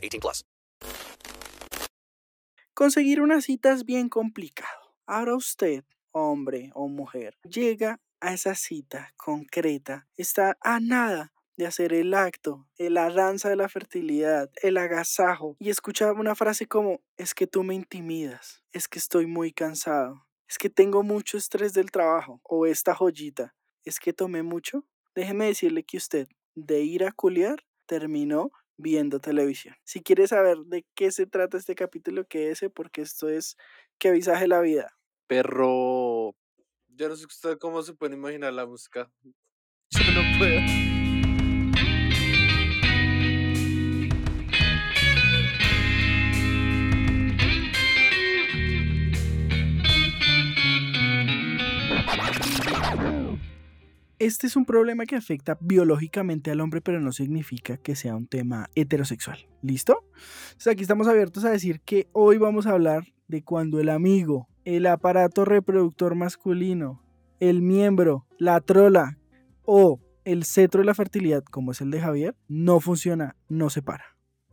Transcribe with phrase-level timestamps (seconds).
[0.00, 0.44] 18 plus.
[2.74, 4.94] Conseguir una cita es bien complicado.
[5.06, 11.92] Ahora usted, hombre o mujer, llega a esa cita concreta, está a nada de hacer
[11.92, 17.34] el acto, la danza de la fertilidad, el agasajo, y escucha una frase como, es
[17.34, 21.90] que tú me intimidas, es que estoy muy cansado, es que tengo mucho estrés del
[21.90, 24.86] trabajo, o esta joyita, es que tomé mucho.
[25.14, 28.50] Déjeme decirle que usted, de ir a culiar, terminó
[28.80, 29.74] viendo televisión.
[29.84, 33.56] Si quiere saber de qué se trata este capítulo, quédese porque esto es
[33.98, 34.96] que visaje la vida.
[35.26, 36.34] Perro.
[36.88, 39.10] Yo no sé usted cómo se puede imaginar la música.
[39.90, 40.89] Yo no puedo.
[54.20, 58.26] Este es un problema que afecta biológicamente al hombre, pero no significa que sea un
[58.26, 59.48] tema heterosexual.
[59.62, 60.04] ¿Listo?
[60.48, 64.46] Entonces aquí estamos abiertos a decir que hoy vamos a hablar de cuando el amigo,
[64.66, 67.02] el aparato reproductor masculino,
[67.40, 69.16] el miembro, la trola
[69.64, 73.80] o el cetro de la fertilidad, como es el de Javier, no funciona, no se
[73.80, 74.04] para.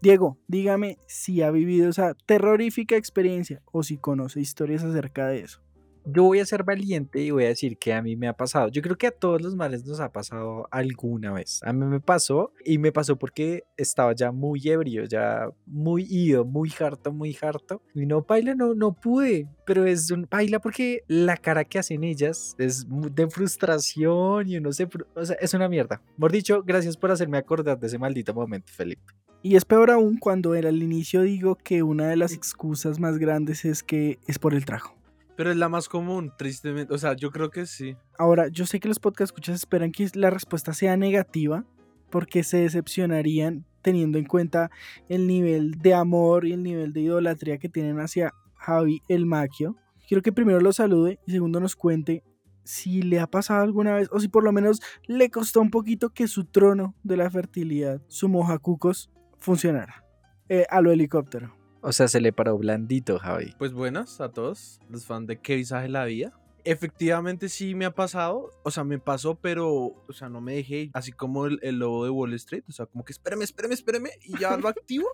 [0.01, 5.66] Diego, dígame si ha vivido esa terrorífica experiencia o si conoce historias acerca de eso
[6.09, 8.69] yo voy a ser valiente y voy a decir que a mí me ha pasado.
[8.69, 11.61] Yo creo que a todos los males nos ha pasado alguna vez.
[11.63, 16.45] A mí me pasó y me pasó porque estaba ya muy ebrio, ya muy ido,
[16.45, 17.81] muy harto, muy harto.
[17.94, 19.47] Y no, baila, no, no pude.
[19.66, 24.72] Pero es un baila porque la cara que hacen ellas es de frustración y no
[24.72, 26.01] sé, o sea, es una mierda.
[26.18, 29.03] Por dicho, gracias por hacerme acordar de ese maldito momento, Felipe.
[29.44, 33.18] Y es peor aún cuando era al inicio digo que una de las excusas más
[33.18, 34.97] grandes es que es por el trago.
[35.38, 36.94] Pero es la más común, tristemente.
[36.94, 37.96] O sea, yo creo que sí.
[38.18, 41.64] Ahora, yo sé que los podcast escuchas esperan que la respuesta sea negativa
[42.09, 44.72] porque se decepcionarían teniendo en cuenta
[45.08, 49.75] el nivel de amor y el nivel de idolatría que tienen hacia Javi el Maquio.
[50.08, 52.24] Quiero que primero lo salude y segundo nos cuente
[52.64, 56.09] si le ha pasado alguna vez o si por lo menos le costó un poquito
[56.09, 60.04] que su trono de la fertilidad, su mojacucos, funcionara.
[60.50, 61.56] Eh, a lo helicóptero.
[61.81, 63.53] O sea, se le paró blandito, Javi.
[63.57, 66.33] Pues buenas a todos, los fans de ¿Qué visaje la vida?
[66.63, 70.89] Efectivamente sí me ha pasado, o sea, me pasó, pero, o sea, no me dejé,
[70.93, 74.38] así como el, lobo de Wall Street, o sea, como que espérame, espérame, espérame, y
[74.38, 75.07] ya lo activo.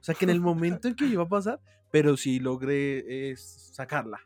[0.00, 1.60] O sea, que en el momento en que iba a pasar,
[1.90, 4.20] pero sí logré eh, sacarla,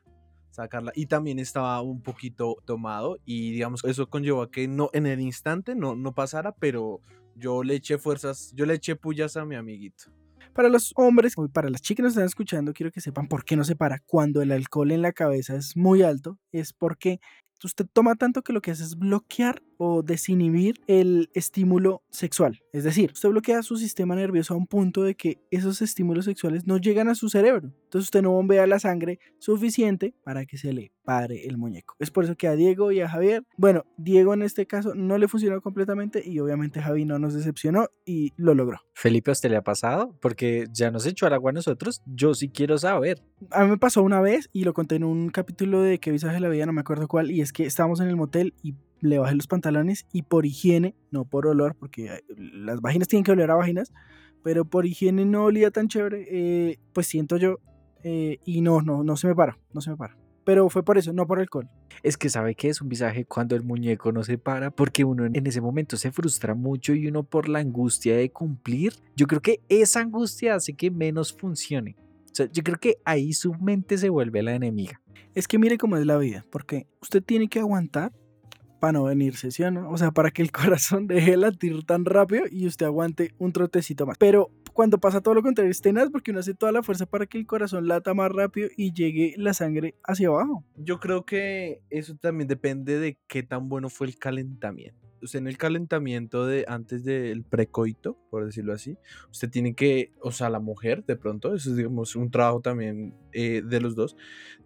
[0.50, 0.92] sacarla.
[0.94, 5.20] Y también estaba un poquito tomado y, digamos, eso conllevó a que no, en el
[5.20, 7.00] instante no, no pasara, pero
[7.34, 10.12] yo le eché fuerzas, yo le eché pullas a mi amiguito.
[10.54, 13.44] Para los hombres y para las chicas que nos están escuchando, quiero que sepan por
[13.44, 14.00] qué no se para.
[14.06, 17.20] Cuando el alcohol en la cabeza es muy alto, es porque
[17.62, 22.60] usted toma tanto que lo que hace es bloquear o desinhibir el estímulo sexual.
[22.72, 26.66] Es decir, usted bloquea su sistema nervioso a un punto de que esos estímulos sexuales
[26.66, 27.72] no llegan a su cerebro.
[27.84, 31.94] Entonces usted no bombea la sangre suficiente para que se le pare el muñeco.
[31.98, 35.16] Es por eso que a Diego y a Javier, bueno, Diego en este caso no
[35.16, 38.80] le funcionó completamente y obviamente Javi no nos decepcionó y lo logró.
[38.92, 40.14] Felipe, ¿a usted le ha pasado?
[40.20, 42.02] Porque ya nos echó al agua a nosotros.
[42.04, 43.22] Yo sí quiero saber.
[43.50, 46.40] A mí me pasó una vez y lo conté en un capítulo de Que visaje
[46.40, 49.18] la vida, no me acuerdo cuál, y es que estábamos en el motel y le
[49.18, 53.32] bajé los pantalones y por higiene, no por olor, porque eh, las vaginas tienen que
[53.32, 53.92] oler a vaginas,
[54.42, 57.58] pero por higiene no olía tan chévere, eh, pues siento yo,
[58.02, 60.16] eh, y no, no, no se me para, no se me para.
[60.44, 61.68] Pero fue por eso, no por alcohol.
[62.02, 65.26] Es que sabe que es un visaje cuando el muñeco no se para, porque uno
[65.26, 69.42] en ese momento se frustra mucho y uno por la angustia de cumplir, yo creo
[69.42, 71.96] que esa angustia hace que menos funcione.
[72.30, 75.02] O sea, yo creo que ahí su mente se vuelve la enemiga.
[75.34, 78.12] Es que mire cómo es la vida, porque usted tiene que aguantar
[78.78, 79.90] para no venirse, ¿sí o no?
[79.90, 83.52] O sea, para que el corazón deje de latir tan rápido y usted aguante un
[83.52, 84.18] trotecito más.
[84.18, 87.26] Pero cuando pasa todo lo contrario, es tenaz porque uno hace toda la fuerza para
[87.26, 90.64] que el corazón lata más rápido y llegue la sangre hacia abajo.
[90.76, 95.46] Yo creo que eso también depende de qué tan bueno fue el calentamiento usted en
[95.46, 98.96] el calentamiento de antes del precoito, por decirlo así,
[99.30, 103.14] usted tiene que, o sea, la mujer de pronto, eso es digamos un trabajo también
[103.32, 104.16] eh, de los dos,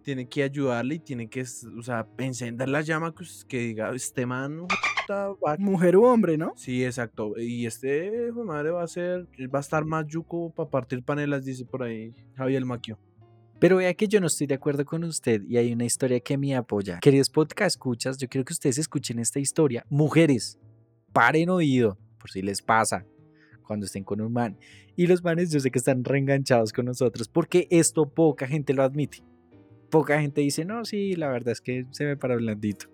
[0.03, 4.25] tiene que ayudarle y tiene que, o sea, encender la llama que, que diga, este
[4.25, 4.67] man.
[5.59, 6.53] Mujer u hombre, ¿no?
[6.55, 7.33] Sí, exacto.
[7.37, 11.65] Y este madre va a ser, va a estar más yuco para partir panelas, dice
[11.65, 12.97] por ahí Javier Maquio.
[13.63, 16.37] Pero vea que yo no estoy de acuerdo con usted y hay una historia que
[16.37, 16.99] me apoya.
[16.99, 19.85] Queridos podcast escuchas, yo quiero que ustedes escuchen esta historia.
[19.89, 20.59] Mujeres,
[21.13, 23.05] paren oído, por si les pasa
[23.65, 24.57] cuando estén con un man.
[24.97, 28.83] Y los manes yo sé que están reenganchados con nosotros porque esto poca gente lo
[28.83, 29.23] admite.
[29.89, 32.87] Poca gente dice, no, sí, la verdad es que se me para blandito.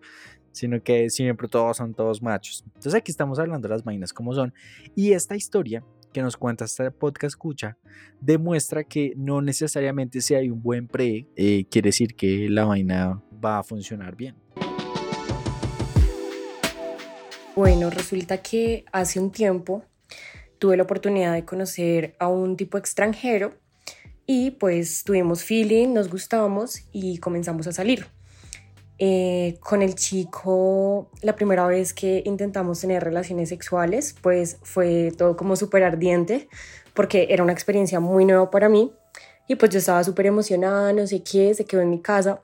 [0.51, 2.63] Sino que siempre todos son todos machos.
[2.67, 4.53] Entonces aquí estamos hablando de las vainas como son.
[4.95, 5.83] Y esta historia
[6.13, 7.77] que nos cuenta este podcast escucha
[8.19, 13.21] demuestra que no necesariamente si hay un buen pre eh, quiere decir que la vaina
[13.43, 14.35] va a funcionar bien.
[17.55, 19.83] Bueno, resulta que hace un tiempo
[20.59, 23.53] tuve la oportunidad de conocer a un tipo extranjero
[24.25, 28.05] y pues tuvimos feeling, nos gustamos y comenzamos a salir.
[29.01, 35.37] Eh, con el chico, la primera vez que intentamos tener relaciones sexuales, pues fue todo
[35.37, 36.49] como súper ardiente
[36.93, 38.91] porque era una experiencia muy nueva para mí
[39.47, 42.41] y pues yo estaba súper emocionada, no sé qué, se quedó en mi casa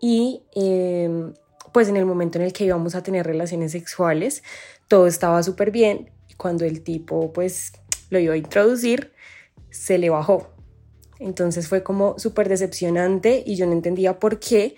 [0.00, 1.32] y em,
[1.72, 4.42] pues en el momento en el que íbamos a tener relaciones sexuales,
[4.88, 6.10] todo estaba súper bien.
[6.28, 7.72] Y cuando el tipo pues
[8.10, 9.12] lo iba a introducir,
[9.70, 10.50] se le bajó.
[11.18, 14.76] Entonces fue como súper decepcionante y yo no entendía por qué.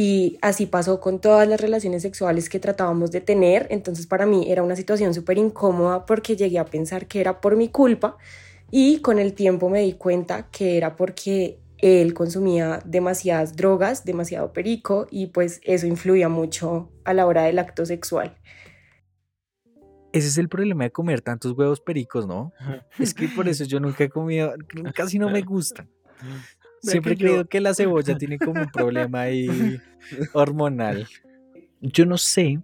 [0.00, 3.66] Y así pasó con todas las relaciones sexuales que tratábamos de tener.
[3.68, 7.56] Entonces para mí era una situación súper incómoda porque llegué a pensar que era por
[7.56, 8.16] mi culpa.
[8.70, 14.52] Y con el tiempo me di cuenta que era porque él consumía demasiadas drogas, demasiado
[14.52, 18.36] perico y pues eso influía mucho a la hora del acto sexual.
[20.12, 22.52] Ese es el problema de comer tantos huevos pericos, ¿no?
[23.00, 24.54] Es que por eso yo nunca he comido,
[24.94, 25.88] casi no me gusta.
[26.82, 29.80] Siempre he creído que la cebolla tiene como un problema ahí
[30.32, 31.08] hormonal.
[31.80, 32.60] Yo no sé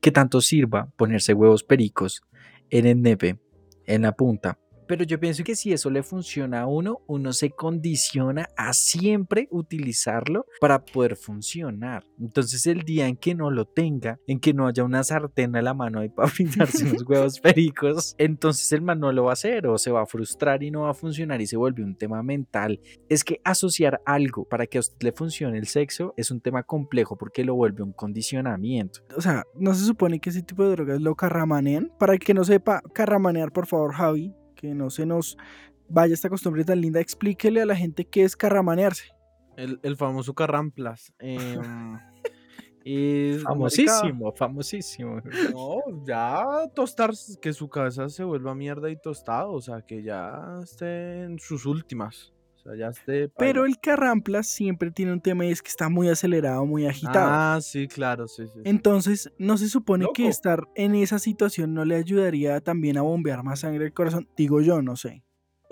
[0.00, 2.22] qué tanto sirva ponerse huevos pericos
[2.70, 3.38] en el nepe,
[3.86, 4.58] en la punta.
[4.88, 9.46] Pero yo pienso que si eso le funciona a uno, uno se condiciona a siempre
[9.50, 12.04] utilizarlo para poder funcionar.
[12.18, 15.62] Entonces el día en que no lo tenga, en que no haya una sartén a
[15.62, 19.32] la mano ahí para fritarse unos huevos pericos, entonces el man no lo va a
[19.34, 21.94] hacer o se va a frustrar y no va a funcionar y se vuelve un
[21.94, 22.80] tema mental.
[23.10, 26.62] Es que asociar algo para que a usted le funcione el sexo es un tema
[26.62, 29.00] complejo porque lo vuelve un condicionamiento.
[29.14, 31.92] O sea, ¿no se supone que ese tipo de drogas lo carramanean?
[31.98, 35.38] Para el que no sepa carramanear, por favor, Javi, que no se nos
[35.88, 39.04] vaya esta costumbre tan linda, explíquele a la gente qué es carramanearse.
[39.56, 41.12] El, el famoso Carramplas.
[41.18, 41.38] em,
[42.84, 45.20] es, marica, Famosísimo, famosísimo.
[45.52, 50.58] No, ya tostar, que su cabeza se vuelva mierda y tostado, o sea, que ya
[50.62, 52.32] esté en sus últimas.
[52.58, 53.28] O sea, ya esté.
[53.28, 57.28] Pero el carramplas siempre tiene un tema y es que está muy acelerado, muy agitado.
[57.30, 58.60] Ah, sí, claro, sí, sí.
[58.64, 63.42] Entonces, ¿no se supone que estar en esa situación no le ayudaría también a bombear
[63.42, 64.28] más sangre al corazón?
[64.36, 65.22] Digo yo, no sé.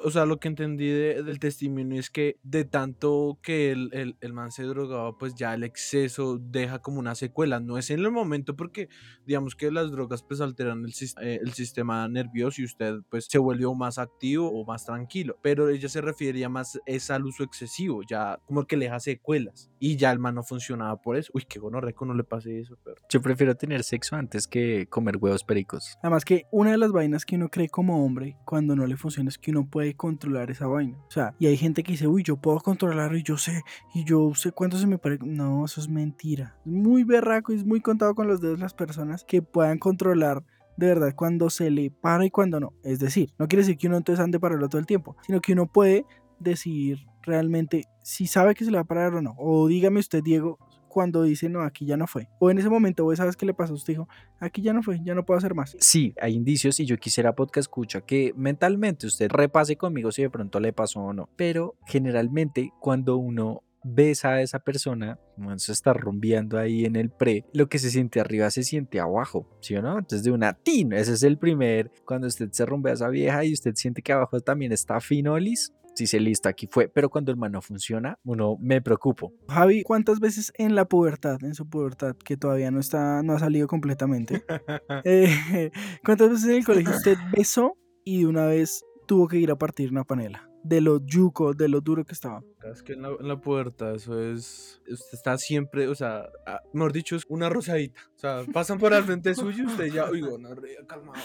[0.06, 4.17] O sea, lo que entendí de- del testimonio es que de tanto que el, el,
[4.20, 7.58] el man se drogaba, pues ya el exceso deja como una secuela.
[7.58, 8.88] No es en el momento porque
[9.25, 10.93] digamos que las drogas pues alteran el,
[11.23, 15.38] eh, el sistema nervioso y usted pues se volvió más activo o más tranquilo.
[15.43, 19.73] Pero ella se refería más es al uso excesivo, ya como que le deja secuelas.
[19.78, 21.31] Y ya el man no funcionaba por eso.
[21.34, 22.96] Uy, qué gonorreco no le pase eso, pero...
[23.08, 25.96] Yo prefiero tener sexo antes que comer huevos pericos.
[26.02, 29.28] Además que una de las vainas que uno cree como hombre cuando no le funciona
[29.28, 30.99] es que uno puede controlar esa vaina.
[31.08, 33.62] O sea, y hay gente que dice, uy, yo puedo controlarlo y yo sé,
[33.95, 35.25] y yo sé cuánto se me parece.
[35.25, 36.56] No, eso es mentira.
[36.64, 40.45] Es muy berraco y es muy contado con los dedos las personas que puedan controlar
[40.76, 42.73] de verdad cuando se le para y cuando no.
[42.83, 45.52] Es decir, no quiere decir que uno entonces ande pararlo todo el tiempo, sino que
[45.52, 46.04] uno puede
[46.38, 49.35] decidir realmente si sabe que se le va a parar o no.
[49.38, 50.59] O dígame usted, Diego,
[50.97, 52.28] cuando dice, no, aquí ya no fue.
[52.38, 54.09] O en ese momento, vos sabes qué le pasó a usted, dijo,
[54.40, 55.76] aquí ya no fue, ya no puedo hacer más.
[55.78, 60.31] Sí, hay indicios y yo quisiera podcast escucha que mentalmente usted repase conmigo si de
[60.31, 61.28] pronto le pasó o no.
[61.37, 67.11] Pero generalmente cuando uno besa a esa persona, como se está rumbeando ahí en el
[67.11, 69.99] pre, lo que se siente arriba se siente abajo, ¿sí o no?
[69.99, 73.45] Entonces de una tin, ese es el primer, cuando usted se rumbea a esa vieja
[73.45, 77.33] y usted siente que abajo también está finolis, si se lista aquí fue, pero cuando
[77.33, 79.33] el man no funciona, uno me preocupo.
[79.49, 83.38] Javi, ¿cuántas veces en la pubertad, en su pubertad, que todavía no está, no ha
[83.38, 84.45] salido completamente,
[85.05, 85.71] eh,
[86.05, 89.57] cuántas veces en el colegio usted besó y de una vez tuvo que ir a
[89.57, 90.50] partir una panela?
[90.62, 92.43] De lo yuco, de lo duro que estaba.
[92.73, 94.83] Es que en la, en la puerta eso es.
[94.91, 96.29] Usted está siempre, o sea,
[96.73, 98.00] mejor dicho, es una rosadita.
[98.17, 100.49] O sea, pasan por al frente suyo y usted ya, oigo, no,
[100.88, 101.21] calmado.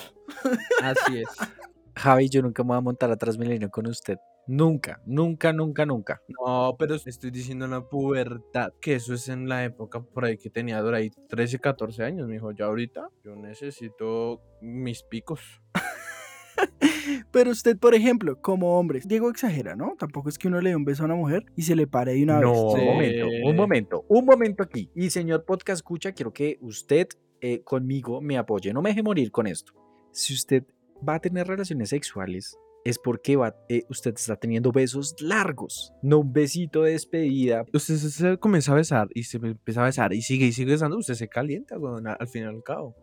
[0.83, 1.27] Así es.
[1.95, 4.19] Javi, yo nunca me voy a montar a Transmilenio con usted.
[4.47, 6.21] Nunca, nunca, nunca, nunca.
[6.27, 10.37] No, pero estoy diciendo en la pubertad, que eso es en la época por ahí
[10.37, 12.51] que tenía por ahí 13, 14 años, mijo.
[12.51, 15.61] Ya ahorita yo necesito mis picos.
[17.31, 19.95] Pero usted, por ejemplo, como hombre, Diego exagera, ¿no?
[19.97, 22.13] Tampoco es que uno le dé un beso a una mujer y se le pare
[22.13, 22.73] de una No, vez.
[22.73, 22.85] un Sí.
[22.85, 24.89] momento, un momento, un momento aquí.
[24.95, 27.07] Y señor podcast escucha, quiero que usted
[27.41, 29.73] eh, conmigo me apoye, no me deje morir con esto.
[30.11, 30.63] Si usted
[31.07, 33.37] va a tener relaciones sexuales, es porque
[33.69, 37.65] eh, usted está teniendo besos largos, no un besito de despedida.
[37.73, 40.97] Usted se, comienza a besar y se empieza a besar y sigue y sigue besando,
[40.97, 42.95] usted se calienta weón, al fin y al cabo.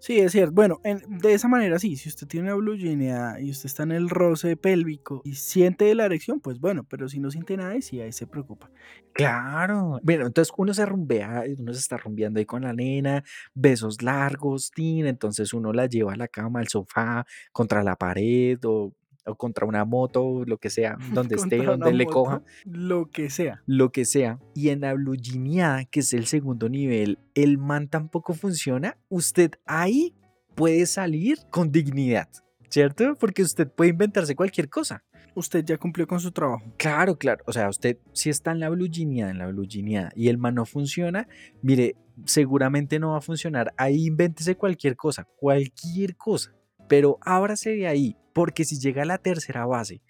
[0.00, 0.52] Sí, es cierto.
[0.54, 3.00] Bueno, en- de esa manera sí, si usted tiene una blue jean
[3.40, 7.20] y usted está en el roce pélvico y siente la erección, pues bueno, pero si
[7.20, 8.70] no siente nada, ahí sí, ahí se preocupa.
[9.12, 9.98] Claro.
[10.02, 14.70] Bueno, entonces uno se rumbea, uno se está rumbeando ahí con la nena, besos largos,
[14.70, 18.92] tin, entonces uno la lleva a la cama, al sofá, contra la pared o,
[19.28, 22.42] o contra una moto, lo que sea, donde esté, donde le moto, coja.
[22.64, 23.62] Lo que sea.
[23.66, 28.34] lo que sea, y en la blugineada, que es el segundo nivel, el man tampoco
[28.34, 30.14] funciona, usted ahí
[30.54, 32.28] puede salir con dignidad,
[32.68, 33.14] ¿cierto?
[33.14, 35.04] Porque usted puede inventarse cualquier cosa.
[35.34, 36.64] Usted ya cumplió con su trabajo.
[36.76, 37.44] Claro, claro.
[37.46, 40.64] O sea, usted si está en la blugineada, en la blugineada, y el man no
[40.64, 41.28] funciona,
[41.62, 41.94] mire,
[42.24, 43.72] seguramente no va a funcionar.
[43.76, 46.57] Ahí invéntese cualquier cosa, cualquier cosa.
[46.88, 50.00] Pero ábrase de ahí, porque si llega a la tercera base,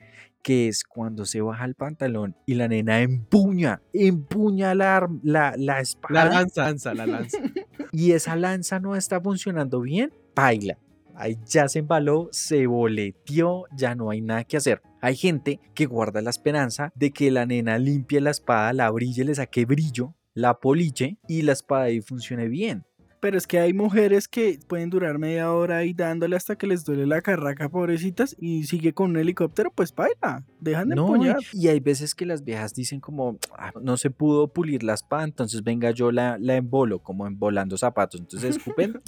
[0.42, 5.80] que es cuando se baja el pantalón y la nena empuña, empuña la, la, la
[5.80, 7.38] espada La lanza, lanza, la lanza.
[7.92, 10.78] y esa lanza no está funcionando bien, baila.
[11.14, 14.82] Ahí ya se embaló, se boleteó, ya no hay nada que hacer.
[15.00, 19.24] Hay gente que guarda la esperanza de que la nena limpie la espada, la brille,
[19.24, 22.84] le saque brillo, la poliche y la espada ahí funcione bien.
[23.20, 26.84] Pero es que hay mujeres que pueden durar media hora ahí dándole hasta que les
[26.84, 30.44] duele la carraca, pobrecitas, y sigue con un helicóptero, pues baila.
[30.60, 31.38] Dejan de No, empuñar.
[31.52, 35.24] y hay veces que las viejas dicen como, "Ah, no se pudo pulir la espada,
[35.24, 38.20] entonces venga yo la, la embolo, como embolando zapatos.
[38.20, 39.00] Entonces escupen.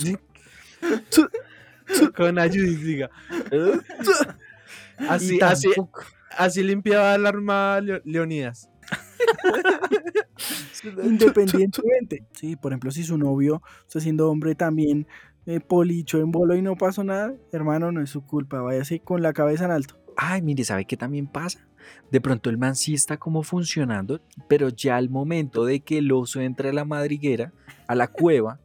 [2.16, 2.70] Con ayuda.
[2.70, 3.02] y
[5.08, 5.68] Así, así,
[6.36, 8.69] así limpiaba el arma Leo- Leonidas.
[11.04, 12.24] Independientemente.
[12.32, 15.06] Sí, por ejemplo, si su novio está siendo hombre también
[15.46, 18.60] eh, policho en bolo y no pasó nada, hermano, no es su culpa.
[18.62, 19.98] Váyase con la cabeza en alto.
[20.16, 21.66] Ay, mire, ¿sabe qué también pasa?
[22.10, 26.12] De pronto el man sí está como funcionando, pero ya al momento de que el
[26.12, 27.52] oso entre a la madriguera,
[27.86, 28.60] a la cueva,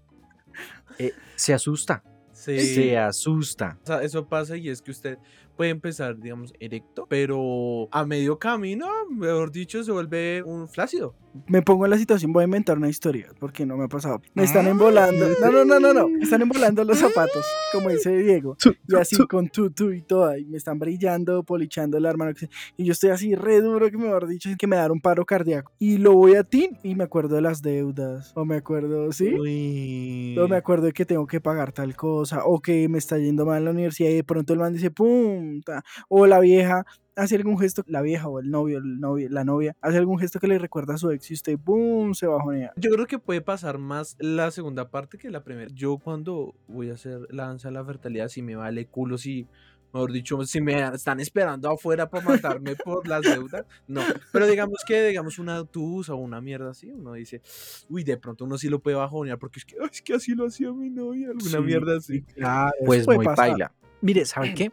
[1.00, 2.04] eh, se asusta.
[2.34, 2.60] Sí.
[2.60, 3.80] Se asusta.
[3.84, 5.18] O sea, eso pasa y es que usted
[5.56, 11.16] puede empezar, digamos, erecto, pero a medio camino, mejor dicho, se vuelve un flácido.
[11.48, 14.22] Me pongo en la situación, voy a inventar una historia, porque no me ha pasado.
[14.34, 15.28] Me están embolando.
[15.42, 16.08] No, no, no, no, no.
[16.08, 18.56] Me están embolando los zapatos, como dice Diego.
[18.88, 20.38] Y así con tutu y toda.
[20.38, 22.26] Y me están brillando, polichando el arma.
[22.26, 22.50] lo que sea.
[22.78, 25.26] Y yo estoy así re duro que me mejor dicho que me da un paro
[25.26, 25.74] cardíaco.
[25.78, 28.32] Y lo voy a ti y me acuerdo de las deudas.
[28.36, 29.34] O me acuerdo, ¿sí?
[29.34, 30.38] Uy.
[30.40, 33.46] O me acuerdo de que tengo que pagar tal cosa, o que me está yendo
[33.46, 36.86] mal en la universidad y de pronto el man dice pum, ta", o la vieja
[37.16, 40.40] hace algún gesto, la vieja o el novio, el novio, la novia, hace algún gesto
[40.40, 42.74] que le recuerda a su ex y usted pum, se bajonea.
[42.76, 45.70] Yo creo que puede pasar más la segunda parte que la primera.
[45.74, 49.48] Yo cuando voy a hacer la danza de la fertilidad, si me vale culo, si,
[49.94, 54.02] mejor dicho, si me están esperando afuera para matarme por las deudas, no.
[54.34, 57.42] Pero digamos que, digamos, una tusa o una mierda así, uno dice,
[57.88, 60.36] uy, de pronto uno sí lo puede bajonear porque es que, "Ay, es que así
[60.36, 62.24] lo hacía mi novia, alguna Sí, mierda así.
[62.24, 63.52] Claro, Pues muy pasar.
[63.52, 63.74] baila.
[64.02, 64.72] Mire, ¿sabe qué?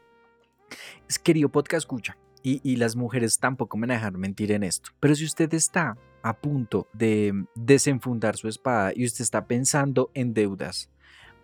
[1.09, 2.17] Es querido podcast escucha.
[2.43, 4.91] Y, y las mujeres tampoco me van a dejar mentir en esto.
[4.99, 10.35] Pero si usted está a punto de desenfundar su espada y usted está pensando en
[10.35, 10.91] deudas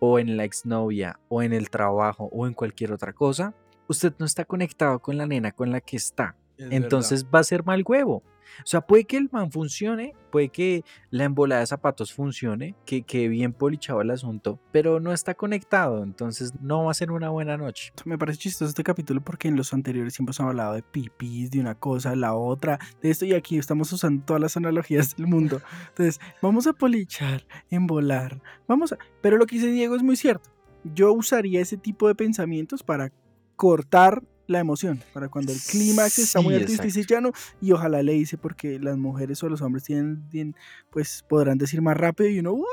[0.00, 3.54] o en la exnovia o en el trabajo o en cualquier otra cosa,
[3.88, 6.36] usted no está conectado con la nena con la que está.
[6.56, 6.76] Es verdad.
[6.82, 8.22] Entonces va a ser mal huevo.
[8.60, 13.02] O sea, puede que el man funcione, puede que la embolada de zapatos funcione, que
[13.02, 17.30] quede bien polichado el asunto, pero no está conectado, entonces no va a ser una
[17.30, 17.92] buena noche.
[18.04, 21.60] Me parece chistoso este capítulo porque en los anteriores siempre hemos hablado de pipis, de
[21.60, 25.60] una cosa, la otra, de esto y aquí estamos usando todas las analogías del mundo.
[25.88, 28.98] Entonces, vamos a polichar, embolar, vamos a...
[29.20, 30.50] Pero lo que dice Diego es muy cierto.
[30.84, 33.12] Yo usaría ese tipo de pensamientos para
[33.56, 37.32] cortar la emoción, para cuando el clímax está muy alto y usted dice ya no,
[37.60, 40.56] y ojalá le dice porque las mujeres o los hombres tienen, tienen,
[40.90, 42.64] pues podrán decir más rápido y uno, uy,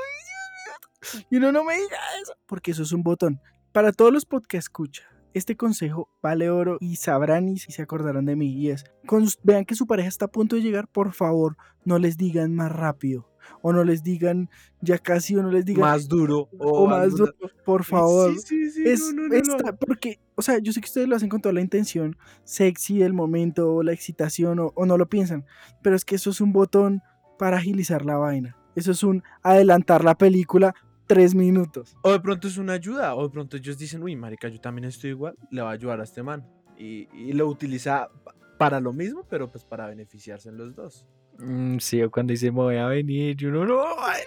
[1.30, 3.40] y uno no me diga eso, porque eso es un botón.
[3.72, 5.02] Para todos los podcasts escucha,
[5.34, 8.50] este consejo vale oro y sabrán y si se acordarán de mí.
[8.54, 11.98] Y es, con- vean que su pareja está a punto de llegar, por favor, no
[11.98, 13.30] les digan más rápido.
[13.62, 14.48] O no les digan
[14.80, 16.48] ya casi o no les digan Más duro.
[16.58, 17.32] o, O, más duro,
[17.64, 18.32] por favor.
[18.34, 19.34] Sí, sí, sí, es no, no, no, no.
[19.36, 22.98] esta- porque, o sea, yo sé que ustedes lo hacen con toda la intención sexy
[22.98, 25.44] del momento o la excitación o, o no lo piensan,
[25.82, 27.02] pero es que eso es un botón
[27.38, 28.56] para agilizar la vaina.
[28.74, 30.74] Eso es un adelantar la película
[31.06, 31.96] tres minutos.
[32.02, 34.84] O de pronto es una ayuda, o de pronto ellos dicen, uy, marica, yo también
[34.86, 36.44] estoy igual, le va a ayudar a este man.
[36.76, 41.06] Y, y lo utiliza pa- para lo mismo, pero pues para beneficiarse en los dos.
[41.38, 44.22] Mm, sí, o cuando dice me voy a venir, yo no, no, ay,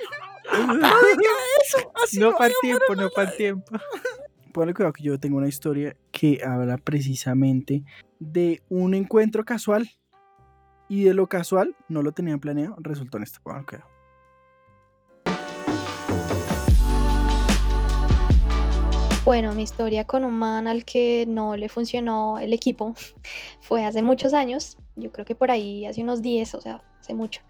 [2.04, 3.78] Así no no, para el tiempo, no para el tiempo.
[4.52, 7.84] Ponle cuidado que yo tengo una historia que habla precisamente
[8.20, 9.90] de un encuentro casual.
[10.92, 13.40] Y de lo casual, no lo tenían planeado, resultó en esto.
[13.44, 13.88] Ponle cuidado.
[19.24, 22.96] Bueno, mi historia con un man al que no le funcionó el equipo
[23.62, 26.82] fue hace muchos años, yo creo que por ahí hace unos 10, o sea,
[27.14, 27.42] mucho.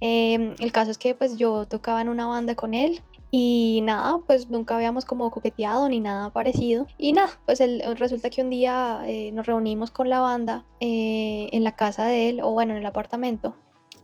[0.00, 4.18] Em, el caso es que pues yo tocaba en una banda con él y nada,
[4.26, 6.86] pues nunca habíamos como coqueteado ni nada parecido.
[6.98, 7.62] Y nada, pues
[7.96, 12.28] resulta que un día eh, nos reunimos con la banda eh, en la casa de
[12.30, 13.54] él, o bueno, en el apartamento.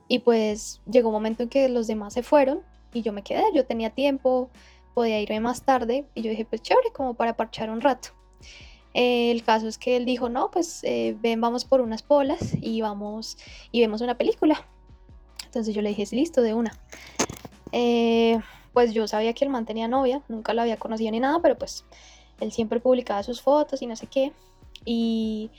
[0.08, 2.62] Y pues llegó un momento en que los demás se fueron
[2.92, 4.50] y yo me quedé, yo tenía tiempo,
[4.94, 8.10] podía irme más tarde y yo dije, pues chévere, como para parchar un rato.
[8.94, 10.82] Eh, el caso es que él dijo, no, pues
[11.20, 13.36] ven, vamos por unas polas y vamos
[13.72, 14.64] y vemos una película.
[15.56, 16.72] Entonces yo le dije, "Sí, listo, de una.
[17.72, 18.38] Eh,
[18.75, 21.56] pues yo sabía que el man tenía novia, nunca la había conocido ni nada, pero
[21.56, 21.86] pues
[22.40, 24.32] él siempre publicaba sus fotos y no sé qué.
[24.84, 25.50] Y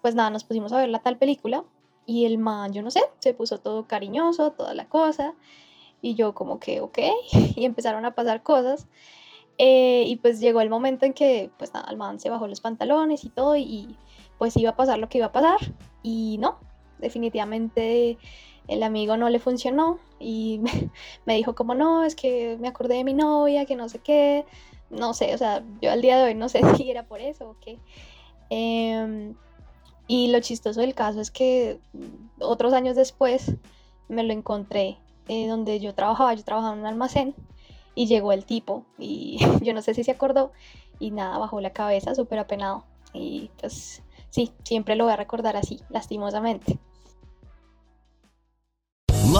[0.00, 1.64] pues nada, nos pusimos a ver la tal película
[2.06, 5.34] y el man, yo no sé, se puso todo cariñoso, toda la cosa.
[6.00, 6.98] Y yo como que, ok,
[7.56, 8.86] y empezaron a pasar cosas.
[9.58, 12.62] Eh, y pues llegó el momento en que, pues nada, el man se bajó los
[12.62, 13.96] pantalones y todo, y,
[14.38, 15.58] pues iba a pasar lo que iba a pasar.
[16.02, 16.58] Y no,
[16.98, 18.16] definitivamente
[18.68, 20.60] el amigo no le funcionó y
[21.26, 24.44] me, dijo como no, es que me acordé de mi novia, que no sé qué,
[24.90, 27.50] no sé, o sea, yo al día de hoy no sé si era por eso
[27.50, 27.78] o qué.
[28.50, 29.34] Em,
[30.06, 31.78] y lo chistoso del caso es que
[32.38, 33.54] otros años después
[34.08, 37.34] me lo encontré eh, donde yo trabajaba, yo trabajaba en un almacén
[37.94, 40.52] y llegó el tipo y yo no sé si se acordó
[40.98, 45.56] y nada, bajó la cabeza súper apenado y pues sí, siempre lo voy a recordar
[45.56, 46.78] así, lastimosamente.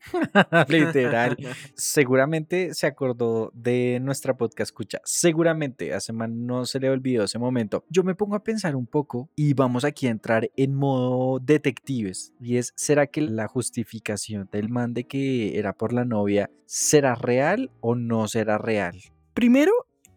[0.68, 1.36] Literal.
[1.74, 5.00] Seguramente se acordó de nuestra podcast escucha.
[5.04, 7.84] Seguramente a no se le olvidó ese momento.
[7.88, 12.32] Yo me pongo a pensar un poco y vamos aquí a entrar en modo detectives.
[12.40, 17.14] Y es, ¿será que la justificación del man de que era por la novia será
[17.14, 18.96] real o no será real?
[19.34, 19.72] Primero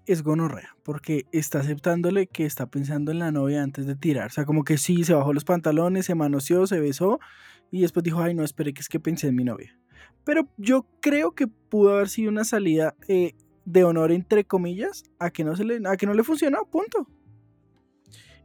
[0.06, 4.28] es gonorrea, porque está aceptándole que está pensando en la novia antes de tirar.
[4.28, 7.20] O sea, como que sí, se bajó los pantalones, se manoseó, se besó
[7.74, 9.76] y después dijo, ay, no, esperé que es que pensé en mi novia.
[10.24, 13.34] Pero yo creo que pudo haber sido una salida eh,
[13.66, 17.08] de honor, entre comillas, a que, no se le, a que no le funcionó, punto.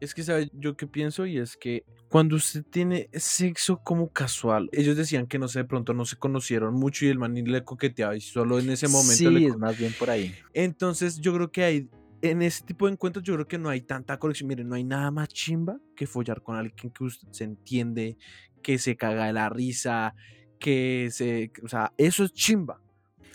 [0.01, 0.49] Es que, ¿sabes?
[0.55, 5.39] Yo qué pienso y es que cuando usted tiene sexo como casual, ellos decían que
[5.39, 8.23] no sé, de pronto no se conocieron mucho y el man ni le coqueteaba y
[8.23, 10.35] solo en ese momento sí, le es más bien por ahí.
[10.55, 11.91] Entonces yo creo que hay,
[12.23, 14.49] en ese tipo de encuentros yo creo que no hay tanta conexión.
[14.49, 18.17] Miren, no hay nada más chimba que follar con alguien que usted se entiende,
[18.63, 20.15] que se caga de la risa,
[20.59, 21.51] que se...
[21.63, 22.81] O sea, eso es chimba.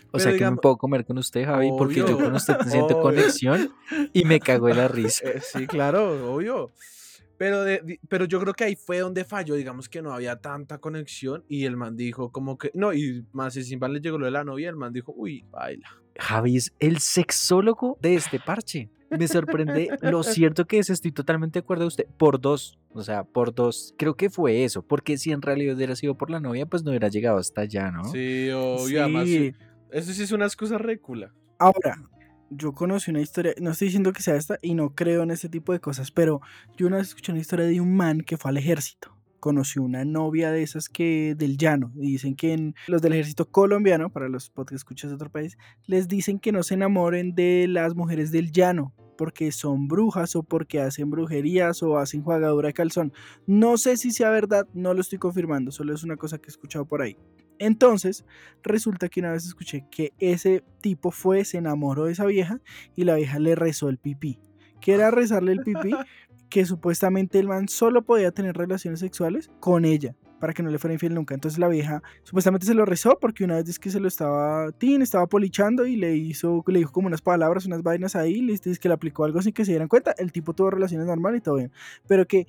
[0.07, 2.97] O Pero sea que me puedo comer con usted, Javi, porque yo con usted siento
[2.97, 3.01] obvio.
[3.01, 3.71] conexión
[4.13, 5.27] y me cago de la risa.
[5.27, 6.71] Eh, sí, claro, obvio.
[7.35, 10.77] Pero, de- pero yo creo que ahí fue donde falló, digamos que no había tanta
[10.77, 14.31] conexión y el man dijo como que, no, y más encima le llegó lo de
[14.31, 15.89] la novia, el man dijo, uy, baila.
[16.19, 18.89] Javi es el sexólogo de este parche.
[19.17, 22.05] Me sorprende lo cierto que es, estoy totalmente de acuerdo de usted.
[22.17, 23.93] Por dos, o sea, por dos.
[23.97, 26.91] Creo que fue eso, porque si en realidad hubiera sido por la novia, pues no
[26.91, 28.05] hubiera llegado hasta allá, ¿no?
[28.05, 29.53] Sí, obvio, además, Sí.
[29.91, 31.33] eso sí es una excusa recula.
[31.59, 31.97] Ahora,
[32.49, 35.49] yo conocí una historia, no estoy diciendo que sea esta y no creo en este
[35.49, 36.41] tipo de cosas, pero
[36.77, 39.12] yo una vez escuché una historia de un man que fue al ejército.
[39.43, 41.91] Conoció una novia de esas que del llano.
[41.95, 45.57] Y dicen que en los del ejército colombiano, para los que escuchas de otro país,
[45.85, 50.43] les dicen que no se enamoren de las mujeres del llano porque son brujas o
[50.43, 53.11] porque hacen brujerías o hacen jugadura de calzón.
[53.45, 56.51] No sé si sea verdad, no lo estoy confirmando, solo es una cosa que he
[56.51, 57.17] escuchado por ahí.
[57.59, 58.25] Entonces,
[58.63, 62.61] resulta que una vez escuché que ese tipo fue, se enamoró de esa vieja
[62.95, 64.39] y la vieja le rezó el pipí.
[64.79, 65.91] Que era rezarle el pipí,
[66.53, 70.77] que supuestamente el man solo podía tener relaciones sexuales con ella para que no le
[70.77, 71.33] fuera infiel nunca.
[71.33, 74.71] Entonces la vieja supuestamente se lo rezó porque una vez es que se lo estaba,
[74.73, 78.51] Tin estaba polichando y le hizo, le dijo como unas palabras, unas vainas ahí, le
[78.51, 80.13] dice que le aplicó algo sin que se dieran cuenta.
[80.15, 81.71] El tipo tuvo relaciones normales y todo bien.
[82.07, 82.45] Pero que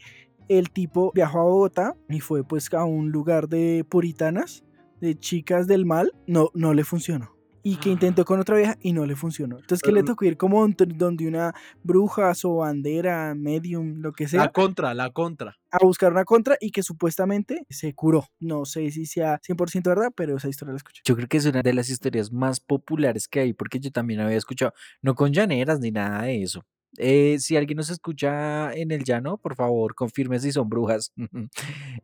[0.49, 4.64] el tipo viajó a Bogotá y fue pues a un lugar de puritanas,
[5.01, 7.34] de chicas del mal, no, no le funcionó
[7.66, 9.57] y que intentó con otra vieja y no le funcionó.
[9.59, 14.42] Entonces que le tocó ir como donde una bruja, bandera, medium, lo que sea.
[14.42, 15.57] La contra, la contra.
[15.70, 18.27] A buscar una contra y que supuestamente se curó.
[18.38, 21.00] No sé si sea 100% verdad, pero esa historia la escuché.
[21.07, 24.20] Yo creo que es una de las historias más populares que hay porque yo también
[24.20, 26.66] había escuchado, no con llaneras ni nada de eso,
[26.99, 31.13] eh, si alguien nos escucha en el llano, por favor, confirme si son brujas.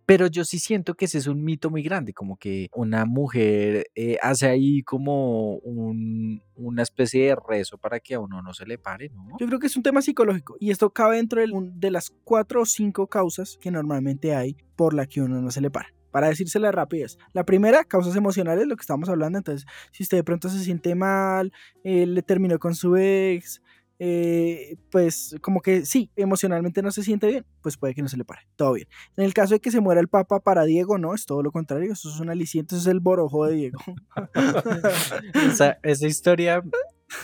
[0.07, 3.87] Pero yo sí siento que ese es un mito muy grande, como que una mujer
[3.95, 8.67] eh, hace ahí como un, una especie de rezo para que a uno no se
[8.67, 9.11] le pare.
[9.39, 12.67] Yo creo que es un tema psicológico y esto cabe dentro de las cuatro o
[12.67, 16.73] cinco causas que normalmente hay por la que uno no se le para para decírsela
[16.73, 17.19] rapidez.
[17.33, 19.39] La primera, causas emocionales, lo que estamos hablando.
[19.39, 21.53] Entonces, si usted de pronto se siente mal,
[21.85, 23.63] eh, le terminó con su ex,
[24.03, 28.17] eh, pues como que sí, emocionalmente no se siente bien, pues puede que no se
[28.17, 28.89] le pare, todo bien.
[29.19, 31.53] En el caso de que se muera el Papa para Diego, no, es todo lo
[31.53, 33.79] contrario, eso es un aliciente, eso es el borojo de Diego.
[35.35, 36.63] esa, esa historia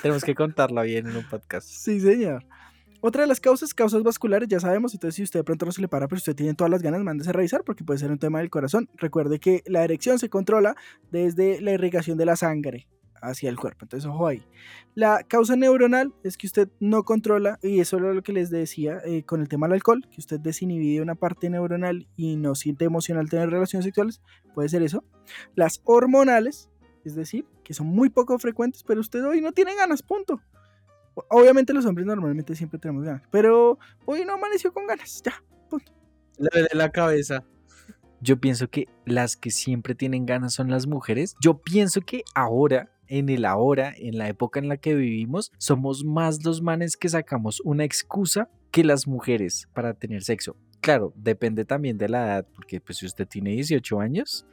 [0.02, 1.66] tenemos que contarla bien en un podcast.
[1.66, 2.44] Sí, señor.
[3.00, 5.80] Otra de las causas, causas vasculares, ya sabemos, entonces si usted de pronto no se
[5.80, 8.18] le para, pero usted tiene todas las ganas, mándese a revisar porque puede ser un
[8.18, 8.90] tema del corazón.
[8.96, 10.74] Recuerde que la erección se controla
[11.10, 12.86] desde la irrigación de la sangre
[13.22, 13.84] hacia el cuerpo.
[13.84, 14.42] Entonces, ojo ahí.
[14.94, 19.00] La causa neuronal es que usted no controla, y eso es lo que les decía
[19.04, 22.84] eh, con el tema del alcohol, que usted desinhibide una parte neuronal y no siente
[22.84, 24.20] emocional tener relaciones sexuales,
[24.54, 25.04] puede ser eso.
[25.54, 26.70] Las hormonales,
[27.04, 30.40] es decir, que son muy poco frecuentes, pero usted hoy no tiene ganas, punto.
[31.30, 35.92] Obviamente los hombres normalmente siempre tenemos ganas, pero hoy no amaneció con ganas, ya, punto.
[36.38, 37.44] Le de la cabeza.
[38.20, 41.36] Yo pienso que las que siempre tienen ganas son las mujeres.
[41.40, 46.04] Yo pienso que ahora en el ahora, en la época en la que vivimos, somos
[46.04, 50.56] más los manes que sacamos una excusa que las mujeres para tener sexo.
[50.80, 54.46] Claro, depende también de la edad, porque pues si usted tiene 18 años,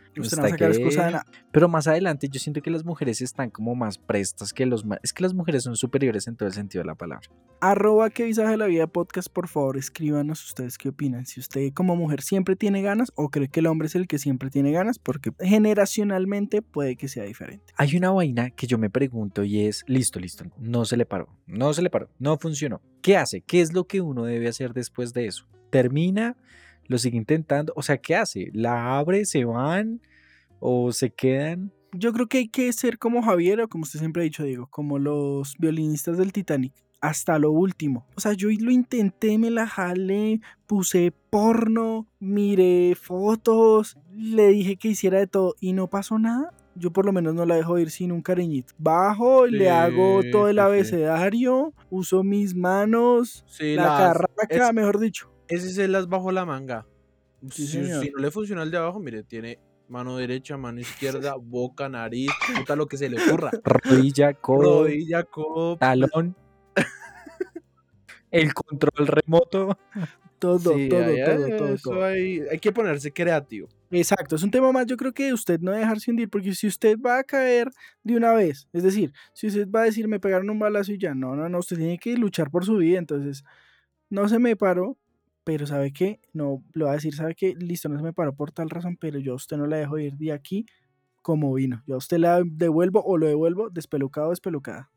[1.52, 5.14] pero más adelante yo siento que las mujeres están como más prestas que los Es
[5.14, 7.28] que las mujeres son superiores en todo el sentido de la palabra.
[7.62, 11.26] Arroba que visaje la vida podcast, por favor, escríbanos ustedes qué opinan.
[11.26, 14.20] Si usted como mujer siempre tiene ganas o cree que el hombre es el que
[14.20, 17.74] siempre tiene ganas, porque generacionalmente puede que sea diferente.
[17.78, 21.30] Hay una vaina que yo me pregunto y es, listo, listo, no se le paró,
[21.48, 22.82] no se le paró, no funcionó.
[23.02, 23.42] ¿Qué hace?
[23.42, 25.48] ¿Qué es lo que uno debe hacer después de eso?
[25.70, 26.38] ¿Termina?
[26.94, 27.74] Lo sigue intentando.
[27.76, 28.50] O sea, ¿qué hace?
[28.54, 29.26] ¿La abre?
[29.26, 30.00] ¿Se van?
[30.60, 31.74] ¿O se quedan?
[31.92, 34.68] Yo creo que hay que ser como Javier, o como usted siempre ha dicho, digo,
[34.68, 38.08] como los violinistas del Titanic, hasta lo último.
[38.16, 44.90] O sea, yo lo intenté, me la jalé, puse porno, miré fotos, le dije que
[44.90, 46.54] hiciera de todo y no pasó nada.
[46.76, 48.74] Yo por lo menos no la dejo ir sin un cariñito.
[48.78, 55.33] Bajo, le hago todo el abecedario, uso mis manos, la carraca, mejor dicho.
[55.54, 56.88] Ese es el as bajo la manga.
[57.52, 62.32] si, no le funciona el de abajo, mire, tiene mano derecha, mano izquierda, boca, nariz,
[62.58, 63.52] puta lo que se le ocurra.
[63.64, 66.36] Rodilla, codo, rodilla, codo, talón.
[68.32, 69.78] el control remoto.
[70.40, 73.70] Todo, todo, todo, todo, Hay, hay, que ponerse creativo.
[73.92, 76.98] Exacto, es un tema más, yo creo que usted no dejarse hundir, porque si usted
[77.00, 77.70] va a caer
[78.04, 80.98] de una vez, es decir, si usted va a decir me pegaron un balazo y
[80.98, 83.46] ya, no, no, no, usted tiene que luchar por su vida, entonces
[84.10, 84.98] no se me paró,
[85.44, 86.20] pero ¿sabe qué?
[86.34, 87.54] No, le va a decir, ¿sabe qué?
[87.56, 89.98] Listo, no se me paró por tal razón, pero yo a usted no la dejo
[90.00, 90.66] ir de aquí
[91.22, 91.84] como vino.
[91.88, 94.92] Yo a usted la devuelvo o lo devuelvo despelucado o despelucada.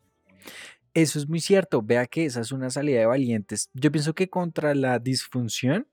[0.95, 1.83] Eso es muy cierto.
[1.83, 3.71] Vea que esa es una salida de valientes.
[3.75, 5.87] Yo pienso que contra la disfunción,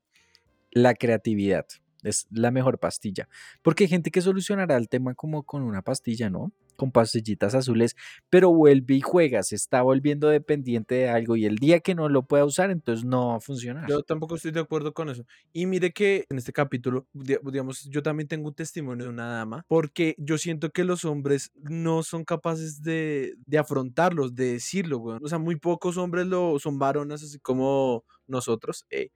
[0.71, 1.65] la creatividad
[2.03, 3.27] es la mejor pastilla.
[3.61, 6.51] Porque hay gente que solucionará el tema como con una pastilla, ¿no?
[6.75, 7.95] Con pastillitas azules,
[8.29, 12.09] pero vuelve y juega, se está volviendo dependiente de algo y el día que no
[12.09, 13.89] lo pueda usar, entonces no va a funcionar.
[13.89, 15.25] Yo tampoco estoy de acuerdo con eso.
[15.51, 19.65] Y mire que en este capítulo, digamos, yo también tengo un testimonio de una dama,
[19.67, 25.27] porque yo siento que los hombres no son capaces de, de afrontarlos, de decirlo, O
[25.27, 29.09] sea, muy pocos hombres lo son varones, así como nosotros, eh,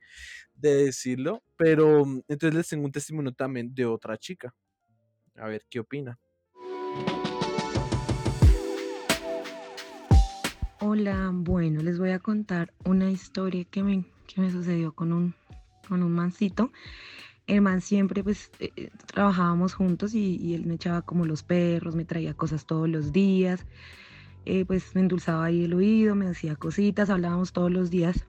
[0.56, 4.54] de decirlo, pero mm, entonces les tengo un testimonio también de otra chica.
[5.36, 6.20] A ver qué opina.
[10.80, 15.34] Hola, bueno, les voy a contar una historia que me, que me sucedió con un,
[15.88, 16.72] con un mancito
[17.48, 21.96] el man siempre pues eh, eh, trabajábamos juntos y, él me echaba como los perros,
[21.96, 23.66] me traía cosas todos los días,
[24.46, 28.26] eh, pues me endulzaba ahí el oído, me hacía cositas, hablábamos todos los días.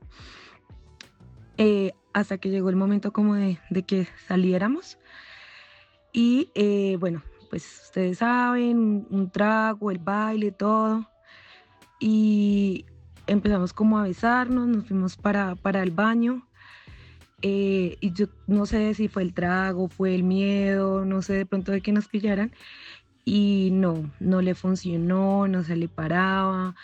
[2.13, 4.99] Hasta que llegó el momento como de, de que saliéramos.
[6.13, 6.51] Y
[6.99, 11.09] bueno, pues ustedes saben, un trago, el baile, todo.
[11.99, 12.87] Y
[13.27, 16.45] empezamos como a besarnos, nos fuimos para, para el baño.
[17.43, 21.47] eh, y yo no sé si fue el trago, fue el miedo, no sé de
[21.47, 22.53] pronto de que nos pillaran.
[23.25, 26.75] Y no, no le funcionó, no se le paraba,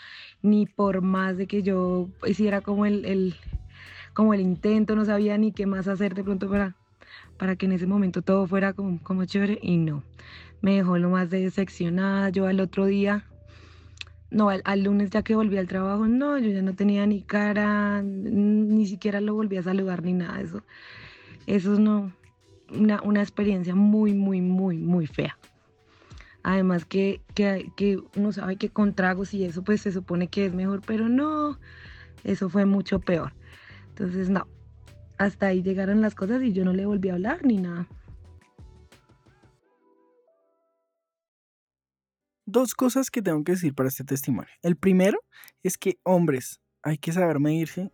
[0.43, 3.35] ni por más de que yo hiciera como el, el-
[4.13, 6.75] como el intento, no sabía ni qué más hacer de pronto para,
[7.37, 10.03] para que en ese momento todo fuera como, como chévere y no.
[10.61, 12.29] Me dejó lo más decepcionada.
[12.29, 13.25] Yo al otro día,
[14.35, 18.01] no, al, lunes ya que volví al trabajo, no, yo ya no tenía ni cara,
[18.03, 20.61] ni siquiera lo volví a saludar ni nada de eso.
[21.47, 22.11] Eso no,
[22.69, 25.37] una, una experiencia muy, muy, muy, muy fea.
[26.43, 30.45] Además que, que, que uno sabe que con tragos y eso pues se supone que
[30.45, 31.57] es mejor, pero no,
[32.25, 33.31] eso fue mucho peor.
[33.87, 34.47] Entonces no,
[35.17, 37.87] hasta ahí llegaron las cosas y yo no le volví a hablar ni nada.
[42.45, 44.49] Dos cosas que tengo que decir para este testimonio.
[44.61, 45.19] El primero
[45.63, 47.89] es que, hombres, hay que saber medirse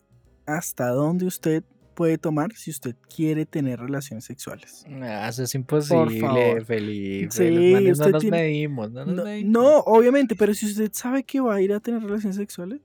[0.46, 1.64] hasta dónde usted
[1.96, 4.86] puede tomar si usted quiere tener relaciones sexuales.
[5.02, 6.64] Ah, eso es imposible.
[6.66, 7.32] Felipe.
[7.32, 9.52] Sí, manes no usted nos tiene- medimos, no nos No, medimos.
[9.52, 12.82] no, obviamente, pero si usted sabe que va a ir a tener relaciones sexuales,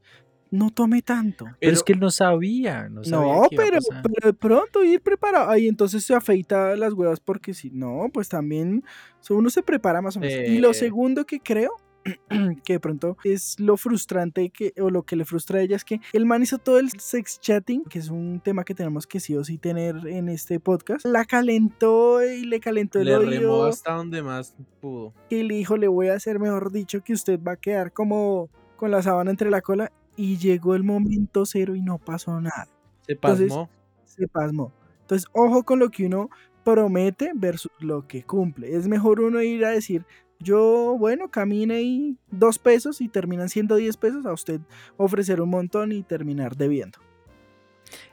[0.50, 1.46] no tome tanto.
[1.60, 4.02] Pero es que él no sabía, no sabía No, que iba a pero, pasar.
[4.02, 5.50] pero de pronto ir preparado.
[5.50, 8.84] Ahí entonces se afeita las huevas porque si no, pues también
[9.30, 10.48] uno se prepara más o menos.
[10.48, 11.72] Y lo segundo que creo
[12.64, 15.84] que de pronto es lo frustrante que, o lo que le frustra a ella es
[15.84, 19.18] que el man hizo todo el sex chatting, que es un tema que tenemos que
[19.18, 21.04] sí o sí tener en este podcast.
[21.04, 25.12] La calentó y le calentó el Le remó oído hasta donde más pudo.
[25.28, 28.48] y le dijo, le voy a hacer mejor dicho que usted va a quedar como
[28.76, 32.68] con la sábana entre la cola y llegó el momento cero y no pasó nada.
[33.06, 33.70] Se Entonces, pasmó.
[34.04, 34.72] se pasmó.
[35.02, 36.30] Entonces, ojo con lo que uno
[36.64, 38.74] promete versus lo que cumple.
[38.76, 40.04] Es mejor uno ir a decir,
[40.40, 44.60] yo, bueno, camine y dos pesos y terminan siendo 10 pesos, a usted
[44.96, 46.98] ofrecer un montón y terminar debiendo.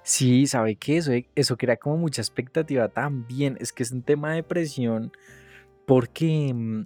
[0.04, 0.98] Sí, ¿sabe qué?
[0.98, 3.58] Eso, eso crea como mucha expectativa también.
[3.60, 5.12] Es que es un tema de presión
[5.86, 6.86] porque, mm,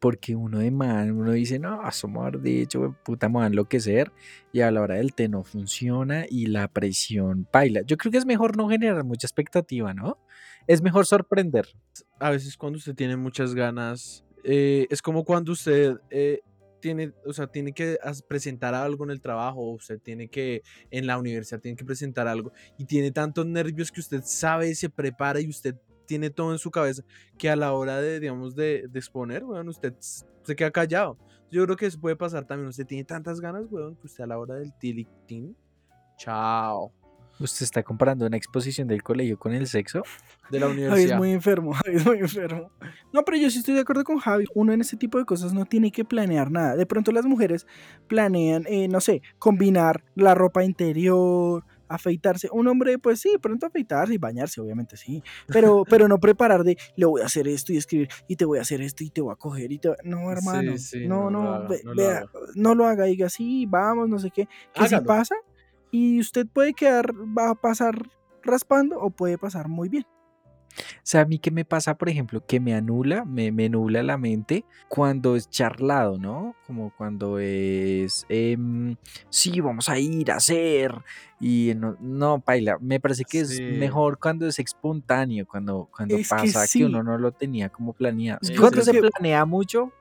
[0.00, 4.10] porque uno de man, uno dice, no, mejor dicho, puta, me va a enloquecer.
[4.52, 7.82] Y a la hora del té no funciona y la presión baila.
[7.82, 10.18] Yo creo que es mejor no generar mucha expectativa, ¿no?
[10.66, 11.68] Es mejor sorprender.
[12.18, 16.40] A veces cuando usted tiene muchas ganas, eh, es como cuando usted eh,
[16.80, 21.18] tiene, o sea, tiene que presentar algo en el trabajo, usted tiene que, en la
[21.18, 25.48] universidad, tiene que presentar algo y tiene tantos nervios que usted sabe, se prepara y
[25.48, 25.76] usted
[26.10, 27.04] tiene todo en su cabeza
[27.38, 31.16] que a la hora de, digamos, de, de exponer, weón, usted se queda callado.
[31.52, 32.68] Yo creo que eso puede pasar también.
[32.68, 35.56] Usted tiene tantas ganas, weón, que usted a la hora del tilictín,
[36.16, 36.92] chao,
[37.40, 40.02] ¿Usted está comparando una exposición del colegio con el sexo?
[40.50, 41.16] de la Javi es universidad.
[41.16, 42.70] muy enfermo, Javi es muy enfermo.
[43.12, 44.44] No, pero yo sí estoy de acuerdo con Javi.
[44.54, 46.76] Uno en ese tipo de cosas no tiene que planear nada.
[46.76, 47.66] De pronto las mujeres
[48.08, 52.48] planean, eh, no sé, combinar la ropa interior, afeitarse.
[52.52, 55.22] Un hombre, pues sí, pronto afeitarse y bañarse, obviamente sí.
[55.52, 58.58] Pero, pero no preparar de, le voy a hacer esto y escribir, y te voy
[58.58, 60.08] a hacer esto y te voy a coger y te voy a-".
[60.08, 60.78] No, hermano.
[60.78, 62.24] sí, no, no no, lo haga, ve- no lo vea,
[62.54, 63.04] no lo haga.
[63.04, 64.48] Diga, sí, vamos, no sé qué.
[64.72, 65.34] Que si pasa
[65.90, 67.94] y usted puede quedar, va a pasar
[68.42, 70.04] raspando o puede pasar muy bien.
[70.78, 74.02] O sea, a mí qué me pasa, por ejemplo, que me anula, me, me nubla
[74.02, 76.54] la mente cuando es charlado, ¿no?
[76.66, 78.96] Como cuando es, em,
[79.28, 80.94] sí, vamos a ir a hacer.
[81.40, 86.28] Y no, no, paila, me parece que es mejor cuando es espontáneo, cuando, cuando Es
[86.28, 86.84] pasa que, sí.
[86.84, 88.40] uno no lo tenía como planeado.
[88.58, 89.92] Cuando se planea mucho,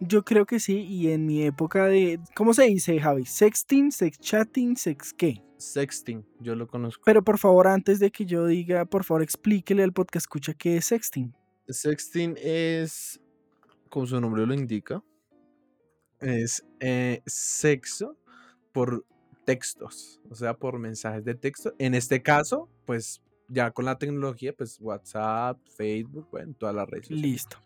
[0.00, 3.26] Yo creo que sí, y en mi época de, ¿cómo se dice, Javi?
[3.26, 5.42] Sexting, sex chatting, sex qué.
[5.58, 7.02] Sexting, yo lo conozco.
[7.04, 10.76] Pero por favor, antes de que yo diga, por favor, explíquele al podcast escucha qué
[10.76, 11.34] es sexting.
[11.68, 13.20] Sexting es,
[13.88, 15.02] como su nombre lo indica,
[16.20, 18.16] es eh, sexo
[18.72, 19.04] por
[19.44, 21.74] textos, o sea, por mensajes de texto.
[21.78, 27.10] En este caso, pues ya con la tecnología, pues WhatsApp, Facebook, bueno, todas las redes.
[27.10, 27.58] Listo.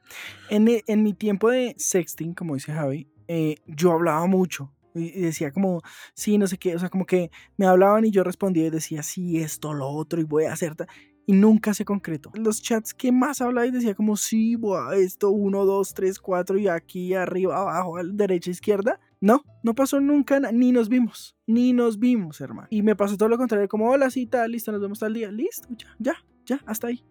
[0.49, 4.73] En, e- en mi tiempo de sexting, como dice Javi, eh, yo hablaba mucho.
[4.97, 5.83] Y decía como,
[6.15, 9.03] sí, no sé qué, o sea, como que me hablaban y yo respondía y decía,
[9.03, 10.87] sí, esto, lo otro, y voy a hacer, ta-".
[11.27, 12.31] y nunca se concretó.
[12.35, 16.59] Los chats que más hablaba y decía como, sí, buah, esto, uno, dos, tres, cuatro,
[16.59, 19.01] y aquí, arriba, abajo, al derecha, izquierda.
[19.25, 22.69] No, no pasó nunca, ni nos vimos, ni nos vimos, hermano.
[22.69, 25.33] Y me pasó todo lo contrario, como, hola, sí, tal, listo, nos vemos tal día,
[25.33, 26.15] listo, ya, ya.
[26.45, 27.03] Ya, hasta ahí.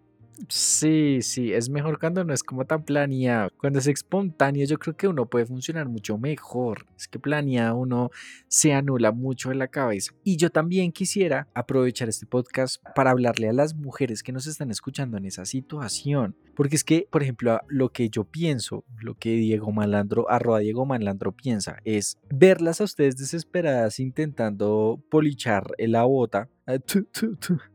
[0.47, 3.49] Sí, sí, es mejor cuando no es como tan planeado.
[3.57, 6.85] Cuando es espontáneo, yo creo que uno puede funcionar mucho mejor.
[6.95, 8.11] Es que planeado uno
[8.47, 10.13] se anula mucho en la cabeza.
[10.23, 14.69] Y yo también quisiera aprovechar este podcast para hablarle a las mujeres que nos están
[14.69, 16.35] escuchando en esa situación.
[16.55, 20.85] Porque es que, por ejemplo, lo que yo pienso, lo que Diego Malandro, arroba Diego
[20.85, 26.77] Malandro piensa, es verlas a ustedes desesperadas intentando polichar la bota Ah.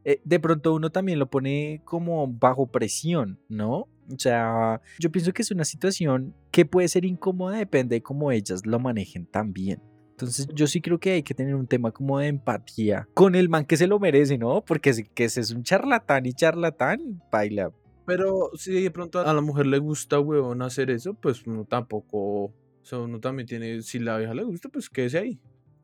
[0.05, 3.87] Eh, de pronto uno también lo pone como bajo presión, ¿no?
[4.11, 8.33] O sea, yo pienso que es una situación que puede ser incómoda, depende de cómo
[8.33, 9.83] ellas lo manejen también.
[10.13, 13.49] Entonces yo sí creo que hay que tener un tema como de empatía con el
[13.49, 14.65] man que se lo merece, ¿no?
[14.65, 17.71] Porque si que ese es un charlatán y charlatán, baila.
[18.09, 22.45] Pero si de pronto a la mujer le gusta, huevón, hacer eso, pues uno tampoco,
[22.45, 25.39] o sea, uno también tiene, si la vieja le gusta, pues quédese ahí.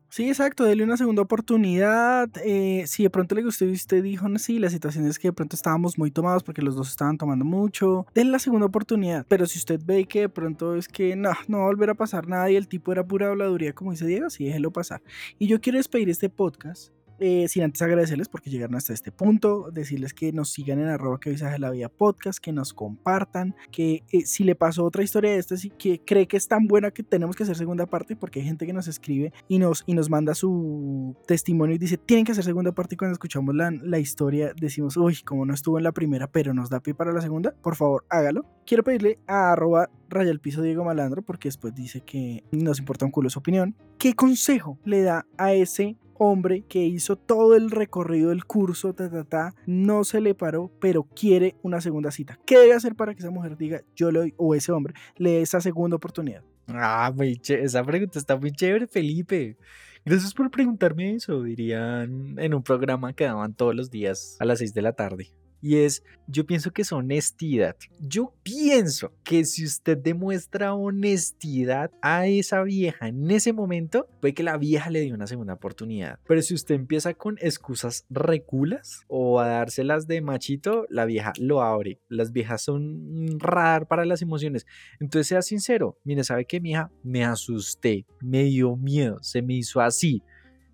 [0.09, 2.29] Sí, exacto, dele una segunda oportunidad.
[2.43, 5.27] Eh, si de pronto le gustó y usted dijo, no, sí, la situación es que
[5.27, 9.23] de pronto estábamos muy tomados porque los dos estaban tomando mucho, denle la segunda oportunidad.
[9.27, 11.95] Pero si usted ve que de pronto es que no, no va a volver a
[11.95, 15.03] pasar nada y el tipo era pura habladuría, como dice Diego, sí, déjelo pasar.
[15.37, 19.69] Y yo quiero despedir este podcast eh, sin antes agradecerles porque llegaron hasta este punto,
[19.71, 24.03] decirles que nos sigan en arroba que visaje la vida podcast, que nos compartan, que
[24.11, 26.91] eh, si le pasó otra historia de esta, y que cree que es tan buena
[26.91, 29.93] que tenemos que hacer segunda parte, porque hay gente que nos escribe y nos, y
[29.93, 33.71] nos manda su testimonio y dice, tienen que hacer segunda parte y cuando escuchamos la,
[33.71, 37.13] la historia decimos, uy, como no estuvo en la primera, pero nos da pie para
[37.13, 38.45] la segunda, por favor, hágalo.
[38.65, 43.05] Quiero pedirle a arroba raya el piso Diego Malandro, porque después dice que nos importa
[43.05, 43.75] un culo su opinión.
[43.97, 49.09] ¿Qué consejo le da a ese hombre que hizo todo el recorrido del curso, ta,
[49.09, 52.39] ta, ta, no se le paró, pero quiere una segunda cita.
[52.45, 55.31] ¿Qué debe hacer para que esa mujer diga, yo le doy, o ese hombre, le
[55.31, 56.43] dé esa segunda oportunidad?
[56.67, 59.57] Ah, muy esa pregunta está muy chévere, Felipe.
[60.03, 64.59] Gracias por preguntarme eso, dirían en un programa que daban todos los días a las
[64.59, 65.31] 6 de la tarde
[65.65, 67.75] y es, yo pienso que es honestidad.
[67.99, 74.43] Yo pienso que si usted demuestra honestidad a esa vieja en ese momento, puede que
[74.43, 76.19] la vieja le dé una segunda oportunidad.
[76.27, 81.63] Pero si usted empieza con excusas reculas o a dárselas de machito, la vieja lo
[81.63, 81.99] abre.
[82.09, 84.67] Las viejas son un radar para las emociones.
[84.99, 89.81] Entonces sea sincero, mire, ¿sabe qué, hija Me asusté, me dio miedo, se me hizo
[89.81, 90.21] así.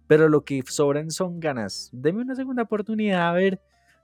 [0.07, 1.89] Pero lo que sobran son ganas.
[1.93, 3.61] Deme una segunda oportunidad a ver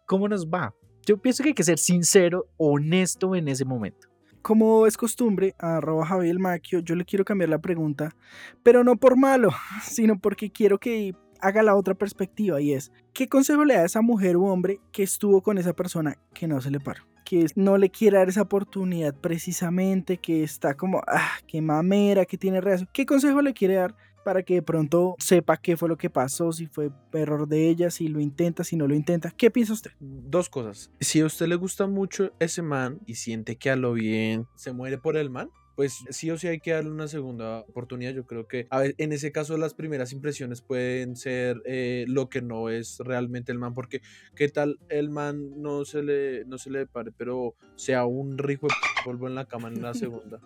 [0.07, 0.73] cómo nos va.
[1.05, 4.07] Yo pienso que hay que ser sincero, honesto en ese momento.
[4.41, 8.15] Como es costumbre, a arroba Javier Maquio, yo le quiero cambiar la pregunta,
[8.63, 9.51] pero no por malo,
[9.83, 13.85] sino porque quiero que haga la otra perspectiva y es, ¿qué consejo le da a
[13.85, 17.03] esa mujer u hombre que estuvo con esa persona que no se le paró?
[17.27, 22.37] que no le quiere dar esa oportunidad precisamente, que está como, ah, qué mamera, que
[22.37, 22.89] tiene reacción.
[22.93, 26.51] ¿Qué consejo le quiere dar para que de pronto sepa qué fue lo que pasó,
[26.51, 29.31] si fue error de ella, si lo intenta, si no lo intenta.
[29.31, 29.91] ¿Qué piensa usted?
[30.01, 30.91] Dos cosas.
[30.99, 34.73] Si a usted le gusta mucho ese man y siente que a lo bien se
[34.73, 38.11] muere por el man, pues sí o sí hay que darle una segunda oportunidad.
[38.11, 42.27] Yo creo que a ver, en ese caso las primeras impresiones pueden ser eh, lo
[42.27, 44.01] que no es realmente el man, porque
[44.35, 48.67] qué tal el man no se le, no se le pare, pero sea un rico
[49.05, 50.41] polvo en la cama en la segunda.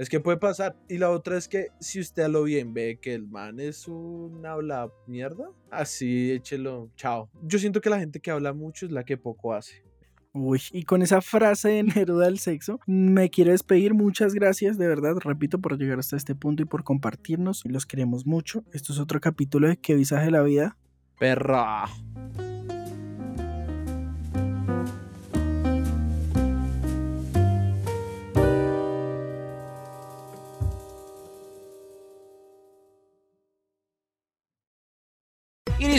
[0.00, 0.78] Es que puede pasar.
[0.88, 3.86] Y la otra es que si usted a lo bien ve que el man es
[3.86, 7.28] un habla mierda, así échelo, chao.
[7.42, 9.84] Yo siento que la gente que habla mucho es la que poco hace.
[10.32, 13.92] Uy, y con esa frase de Neruda del sexo, me quiero despedir.
[13.92, 17.62] Muchas gracias, de verdad, repito, por llegar hasta este punto y por compartirnos.
[17.66, 18.64] Los queremos mucho.
[18.72, 20.78] Esto es otro capítulo de Que visaje la vida?
[21.18, 21.84] Perra.